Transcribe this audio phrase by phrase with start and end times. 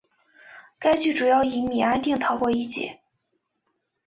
[0.79, 3.01] 该剧主要以米安定逃过一劫。